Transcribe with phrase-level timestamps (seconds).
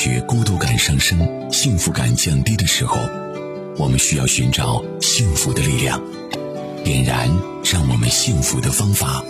[0.00, 2.94] 觉孤独感上升、幸福感降低的时候，
[3.76, 6.00] 我们需要寻找幸福的力量，
[6.84, 7.28] 点燃
[7.64, 9.24] 让我们幸福的方法。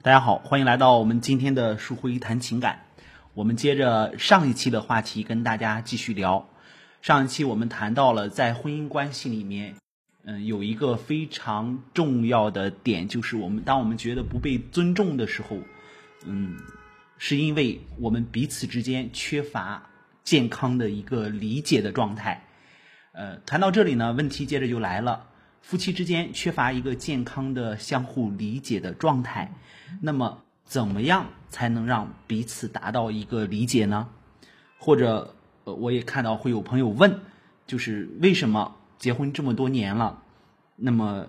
[0.00, 2.86] 大家好，欢迎来到我们今天的树辉谈情感。
[3.34, 6.48] 我们接着上一期的话题跟大家继续聊。
[7.02, 9.74] 上一期我们谈到了在婚姻关系里面，
[10.24, 15.58] 嗯，有一个非常重要的点，就是我们当我们觉得不被尊重的时候，
[16.24, 16.56] 嗯。
[17.18, 19.90] 是因为我们彼此之间缺乏
[20.24, 22.44] 健康的一个理解的状态。
[23.12, 25.26] 呃，谈到这里呢，问题接着就来了：
[25.60, 29.52] 夫妻之间缺乏一个健康的相互理解的状态，
[30.00, 34.08] 那么怎么样才能让彼此达到一个理解呢？
[34.78, 37.20] 或者，呃，我也看到会有朋友问，
[37.66, 40.22] 就是为什么结婚这么多年了，
[40.76, 41.26] 那么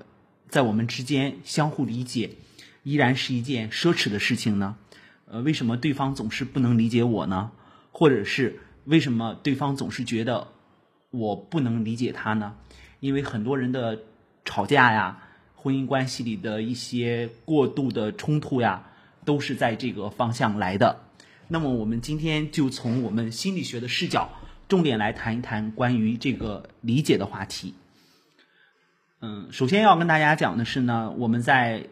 [0.47, 2.35] 在我们之间相互理解
[2.83, 4.77] 依然是一件奢侈的事情呢？
[5.31, 7.51] 呃，为什么对方总是不能理解我呢？
[7.91, 10.47] 或者是为什么对方总是觉得
[11.11, 12.55] 我不能理解他呢？
[12.99, 14.00] 因为很多人的
[14.44, 15.22] 吵架呀，
[15.55, 18.88] 婚姻关系里的一些过度的冲突呀，
[19.23, 21.00] 都是在这个方向来的。
[21.47, 24.31] 那么，我们今天就从我们心理学的视角，
[24.67, 27.75] 重点来谈一谈关于这个理解的话题。
[29.22, 31.85] 嗯，首先要跟大家讲的是呢，我们在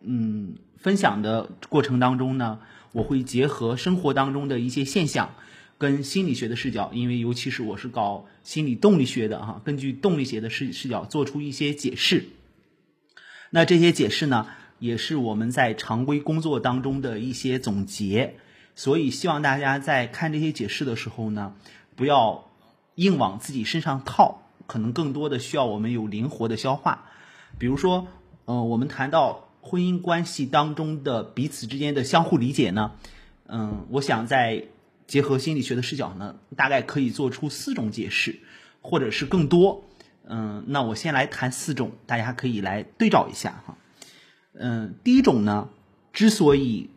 [0.00, 2.60] 嗯分享的过程当中呢。
[2.94, 5.34] 我会结合生活当中的一些现象，
[5.78, 12.26] 跟心理学的视角，因为尤其是我是搞心理动力学的哈，根据动力学的视视角做出一些解释。
[13.50, 14.46] 那这些解释呢，
[14.78, 18.36] 也是我们在常规工作当中的一些总结，
[18.76, 21.56] 所以希望大家在看这些解释的时候呢，
[21.96, 22.48] 不要
[22.94, 27.10] 硬往自己身上套，可能更多的需要我们有灵活的消化。
[27.58, 28.06] 比如说，
[28.44, 29.43] 嗯，我们谈到。
[29.66, 32.92] 婚姻关系当中的彼此之间的相互理解呢，
[33.46, 34.66] 嗯，我想在
[35.06, 38.40] 结合心理学的视角呢，大概可以做出四种解释，
[38.82, 39.82] 或者是更多。
[40.28, 43.78] 嗯，那我先来谈四种，大家可以来对照一下哈。
[44.52, 45.70] 嗯，第一种呢，
[46.12, 46.90] 之所以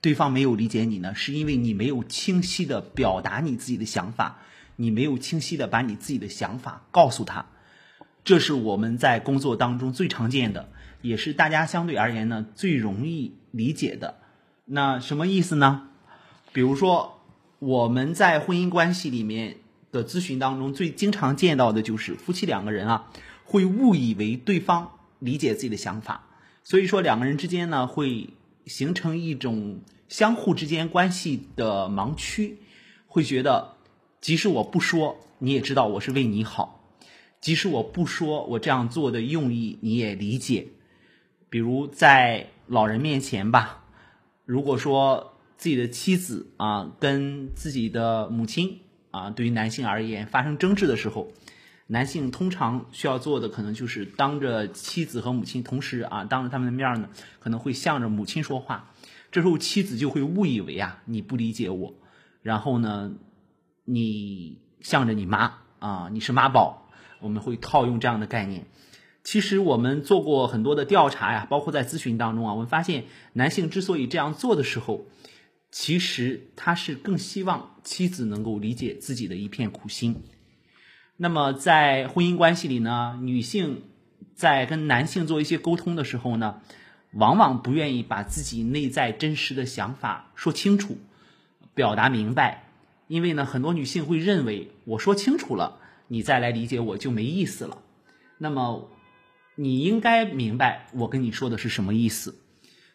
[0.00, 4.38] 对方没有理解你呢，是因为你没有清晰的表达你自己的想法，
[4.76, 7.46] 你没有清晰的把你自己的想法告诉他，
[8.22, 10.68] 这是我们在工作当中最常见的。
[11.02, 14.18] 也是大家相对而言呢最容易理解的，
[14.64, 15.88] 那什么意思呢？
[16.52, 17.20] 比如说
[17.58, 19.56] 我们在婚姻关系里面
[19.90, 23.10] 的咨询当中，最经常见到的就是夫妻两个人啊，
[23.44, 26.28] 会误以为对方理解自己的想法，
[26.62, 28.30] 所以说两个人之间呢会
[28.66, 32.58] 形成一种相互之间关系的盲区，
[33.06, 33.74] 会觉得
[34.20, 36.80] 即使我不说，你也知道我是为你好；
[37.40, 40.68] 即使我不说，我这样做的用意你也理解。
[41.52, 43.84] 比如在老人面前吧，
[44.46, 48.80] 如果说自己的妻子啊跟自己的母亲
[49.10, 51.30] 啊，对于男性而言发生争执的时候，
[51.88, 58.90] 男性通常需要做的可能就是当着妻子和母亲同时啊，当着他们的面呢，可能会向着母亲说话。
[59.30, 61.92] 这时候妻子就会误以为啊你不理解我，
[62.40, 63.12] 然后呢，
[63.84, 66.88] 你向着你妈啊，你是妈宝，
[67.20, 68.64] 我们会套用这样的概念。
[69.24, 75.06] 其实我们做过很多的调查呀，包括在咨询当中啊，我们发现男性之所以这样做的时候，
[75.70, 80.22] 其实他是更希望妻子能够理解自己的一片苦心。
[81.16, 83.84] 那么在婚姻关系里呢，女性
[84.34, 86.60] 在跟男性做一些沟通的时候呢，
[87.12, 90.98] 往往不愿意把自己内在真实的想法说清楚、
[91.74, 92.64] 表达明白，
[93.06, 95.78] 因为呢，很多女性会认为我说清楚了，
[96.08, 97.78] 你再来理解我就没意思了。
[98.38, 98.88] 那么。
[99.54, 102.36] 你应该明白我跟你说的是什么意思，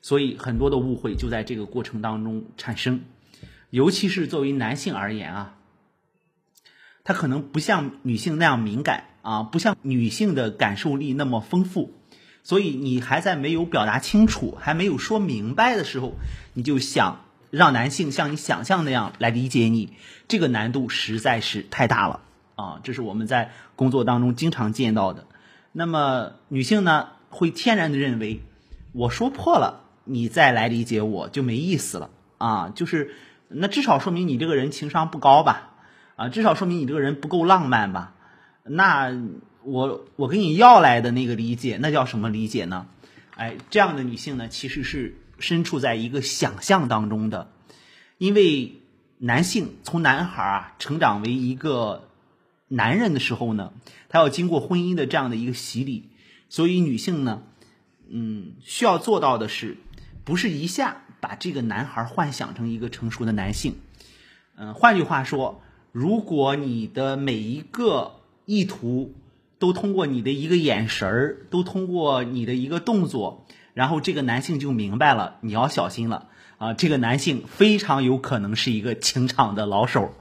[0.02, 3.02] 所以很多的误会就在这个过程当中产生，
[3.70, 5.56] 尤其是作为男性而言啊，
[7.04, 11.94] 他可能不像女性那样敏感啊，不像女性的感受力那么丰富，
[12.44, 16.16] 所以你还在没有表达清楚、还没有说明白的时候，
[16.54, 19.94] 你就想让男性像你想象那样来理解你，
[20.28, 22.22] 这个难度实在是太大了
[22.56, 22.80] 啊！
[22.84, 25.28] 这是我们在工作当中经常见到的。
[25.80, 28.42] 那么女性呢，会天然的认为，
[28.94, 32.10] 我说破了，你再来理解我就没意思了
[32.40, 33.14] 啊，就是
[33.48, 35.76] 那至少说明你这个人情商不高吧，
[36.16, 38.16] 啊，至少说明你这个人不够浪漫吧，
[38.64, 39.16] 那
[39.62, 42.88] 我我跟你要来的那个理解，那叫什么理解呢？
[43.36, 47.52] 哎，这样的女性呢，其实是身处在一个想象当中的，
[48.18, 48.82] 因为
[49.20, 52.06] 男性从男孩啊成长为一个。
[52.68, 53.74] 男人的时候呢，
[54.10, 56.10] 他要经过婚姻的这样的一个洗礼，
[56.50, 57.44] 所以女性呢，
[58.10, 59.78] 嗯，需要做到的是，
[60.24, 63.76] 不是一下把这个男孩幻想成一个成熟的男性。
[64.58, 65.62] 嗯，换句话说，
[65.92, 69.14] 如果你的每一个意图
[69.60, 76.28] 都通过你的一个眼神儿，都通过你的一个动作，然后这个男性就明白了，你要小心了
[76.58, 76.74] 啊！
[76.74, 80.14] 这个男性非常有可能是一个情场的老手。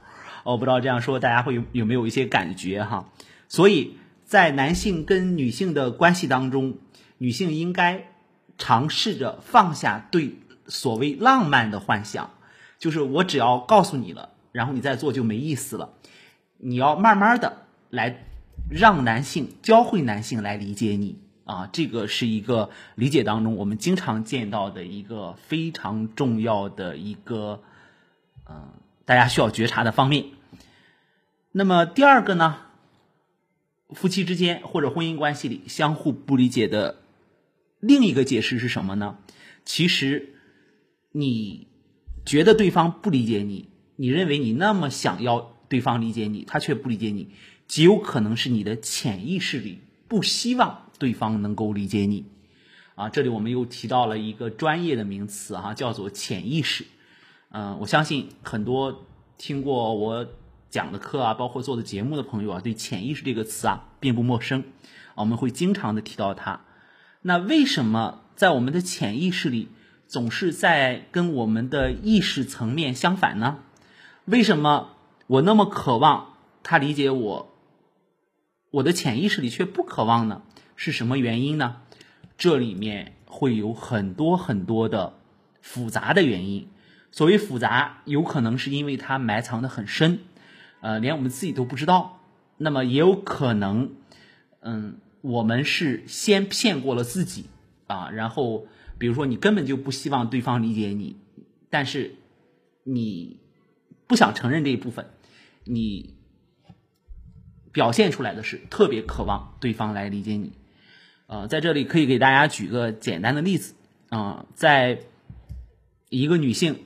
[0.51, 3.09] 我不知道这样说大家会有有没有一些感觉哈？
[3.49, 6.77] 所以在男性跟女性的关系当中，
[7.17, 8.07] 女性应该
[8.57, 10.35] 尝试着放下对
[10.67, 12.31] 所谓浪漫的幻想，
[12.79, 15.93] 就是我只要告诉你了，然后你再做就没意思了。
[16.57, 18.25] 你要慢慢的来
[18.69, 27.61] 让男性教会男性来理解你啊，这个是一个理解当中我们经常见到的一个非常重要的一个
[28.49, 28.69] 嗯，
[29.05, 30.36] 大家需要觉察的方面。
[31.57, 32.67] 那么第二个呢，
[33.89, 37.01] 夫妻之间或者婚姻关系里相互不理解的
[37.79, 39.17] 另一个解释是什么呢？
[39.65, 40.35] 其实
[41.13, 41.67] 你
[42.23, 47.31] 觉得对方不理解你，你认为你那么想要对方理解你，他却不理解你，
[47.67, 52.27] 极有可能是你的潜意识里不希望对方能够理解你。
[52.93, 56.85] 啊，这里我们又提到了一个专业的名词哈，叫做潜意识。
[57.49, 59.07] 嗯，我相信很多
[59.39, 60.27] 听过我。
[60.69, 64.63] 讲的课啊，包括做的节目的朋友啊，对潜意识这个词啊并不陌生，
[65.15, 66.61] 我们会经常的提到它。
[67.21, 69.69] 那为什么在我们的潜意识里
[70.07, 73.59] 总是在跟我们的意识层面相反呢？
[74.25, 74.95] 为什么
[75.27, 76.33] 我那么渴望
[76.63, 77.53] 他理解我，
[78.71, 80.41] 我的潜意识里却不渴望呢？
[80.75, 81.77] 是什么原因呢？
[82.37, 85.17] 这里面会有很多很多的
[85.61, 86.69] 复杂的原因。
[87.11, 90.19] 所谓复杂，有可能是因为它埋藏的很深。
[90.79, 92.19] 呃，连我们自己都不知道，
[92.57, 93.95] 那么也有可能，
[94.61, 97.45] 嗯，我们是先骗过了自己
[97.87, 98.67] 啊，然后
[98.99, 101.17] 比如说你根本就不希望对方理解你，
[101.71, 102.15] 但是
[102.83, 103.39] 你
[104.05, 105.07] 不想承认这一部分，
[105.63, 106.13] 你
[107.71, 110.53] 表现出来的是特别渴望对方来理解你。
[111.25, 113.73] 呃，在这里可以给大家举个简单的例子
[114.09, 114.99] 啊，在
[116.09, 116.83] 一个女性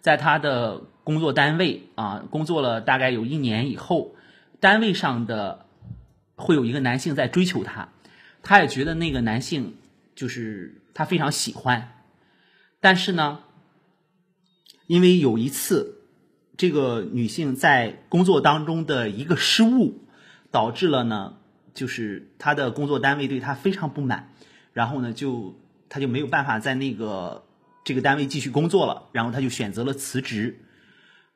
[0.00, 0.84] 在她的。
[1.04, 4.16] 工作单位啊，工作了大概有一年以后，
[4.58, 5.66] 单位上的
[6.34, 7.90] 会有一个男性在追求她，
[8.42, 9.76] 她也觉得那个男性
[10.14, 11.92] 就是她非常喜欢，
[12.80, 13.40] 但是呢，
[14.86, 15.98] 因为有一次
[16.56, 20.00] 这个女性在工作当中的一个失误，
[20.50, 21.36] 导致了呢，
[21.74, 24.32] 就是她的工作单位对她非常不满，
[24.72, 25.54] 然后呢，就
[25.90, 27.44] 她就没有办法在那个
[27.84, 30.60] 这个单位继续工作了，然后她就选择了辞职。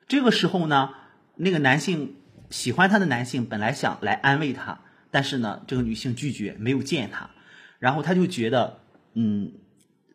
[0.09, 0.89] 这个时候呢，
[1.35, 2.15] 那个男性
[2.49, 4.79] 喜欢她的男性本来想来安慰她，
[5.11, 7.29] 但是呢，这个女性拒绝，没有见他，
[7.77, 8.79] 然后他就觉得，
[9.13, 9.51] 嗯，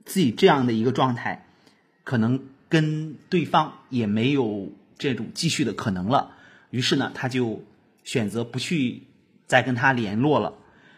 [0.04, 1.46] 自己这样的一个状态，
[2.02, 6.32] 可能跟对方也没有这种继续的可能了，
[6.70, 7.64] 于是呢，他就
[8.02, 9.04] 选择不去
[9.46, 10.54] 再跟他联络了，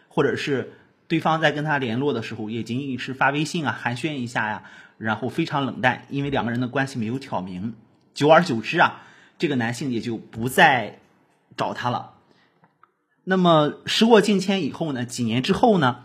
[0.09, 0.73] 或者是
[1.07, 4.63] 对方在跟他联络的时候，也仅仅是发微信啊，寒暄一下呀，
[4.97, 7.75] 然后非常冷淡，因为两个人的关系没有挑明。
[8.17, 9.03] 久而久之啊，
[9.37, 11.01] 这个男性也就不再
[11.55, 12.15] 找她了。
[13.25, 15.05] 那么时过境迁以后呢？
[15.05, 16.05] 几年之后呢？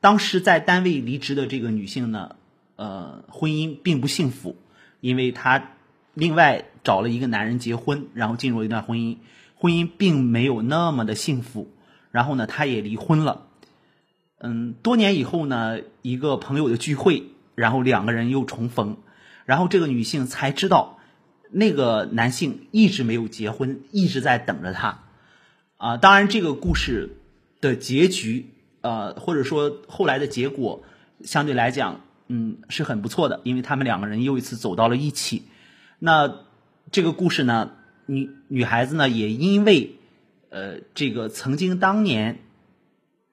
[0.00, 2.36] 当时在单位离职的这个女性呢，
[2.76, 4.56] 呃，婚姻并不幸福，
[5.00, 5.70] 因为她
[6.12, 9.16] 另外找了一个男人结婚，然后进入了一段婚姻，
[9.56, 11.70] 婚姻并没有那么的幸福。
[12.10, 13.46] 然后呢，她也离婚了。
[14.36, 18.98] 嗯，多年以后呢，一个朋友的聚会，然后两个人又重逢，
[19.46, 20.97] 然后这个女性才知道。
[21.50, 25.04] 那个男性一直没有结婚，一直在等着她，
[25.76, 27.16] 啊，当然这个故事
[27.60, 28.50] 的结局，
[28.82, 30.82] 呃，或者说后来的结果，
[31.22, 35.44] 相对来讲，嗯，是很不错的，因为他们两个人又一次走到了一起。
[35.98, 36.44] 那
[36.92, 37.72] 这个故事呢，
[38.06, 39.96] 女女孩子呢，也因为，
[40.50, 42.40] 呃，这个曾经当年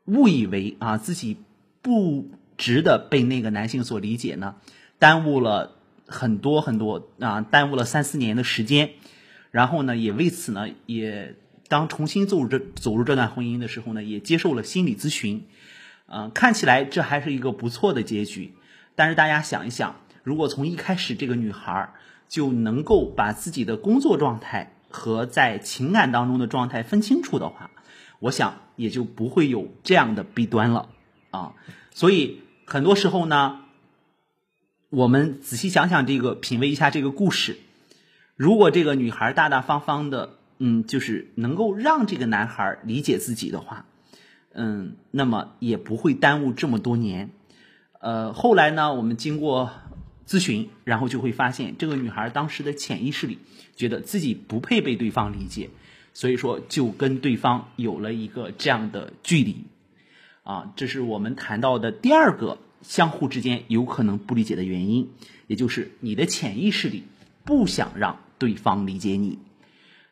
[0.06, 1.38] 误以为啊自己
[1.82, 4.56] 不值得被那个男性所理解呢，
[5.00, 5.75] 耽误了。
[6.08, 8.92] 很多很多啊，耽误了三四年的时间，
[9.50, 11.36] 然后呢，也为此呢，也
[11.68, 15.48] 当重新走入这走入这段婚姻的时候呢，也接受了心理咨询，
[16.08, 18.54] 嗯，看起来这还是一个不错的结局。
[18.96, 21.94] 但是大家想一想，如果从一开始这个女孩
[22.30, 27.72] 就能够把自己的工作状态和在情感当中的状态分清楚的话，
[28.20, 30.90] 我想也就不会有这样的弊端了
[31.32, 31.54] 啊。
[31.92, 33.62] 所以很多时候呢。
[34.96, 37.58] 我们仔细想想这个，品味一下这个故事。
[38.38, 43.86] 如果这个女孩大大方方的，嗯，就是能够让这个男孩理解自己的话，
[44.54, 47.32] 嗯，那么也不会耽误这么多年。
[48.00, 49.70] 呃，后来呢，我们经过
[50.26, 53.40] 咨询，然后就会发现这个女孩当时的潜意识里
[53.76, 55.72] 觉得自己不配被对方理解，
[56.14, 59.66] 所以说就跟对方有了一个这样的距离。
[60.44, 65.10] 啊，这是我们谈到的第二个相互之间有可能不理解的原因，
[65.48, 67.04] 也就是你的潜意识里
[67.44, 69.40] 不想让对方理解你。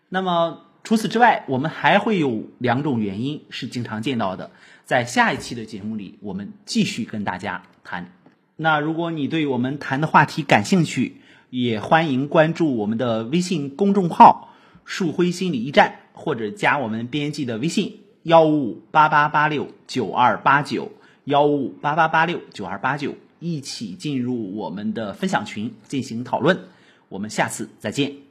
[0.10, 4.52] 那么除此之外，我们还会有两种原因是经常见到的，
[4.86, 8.12] 在下一期的节目里，我们继续跟大家谈。
[8.56, 11.18] 那如果你对我们谈的话题感兴趣，
[11.50, 14.54] 也欢迎关注我们的微信公众号
[14.86, 18.00] “树辉心理驿站”，或者加我们编辑的微信。
[18.24, 20.94] 幺五五八八八六九二八九，
[21.26, 26.58] 幺五五八八八六九二八九，一起进入我们的分享群进行讨论。
[27.10, 28.23] 我们下次再见。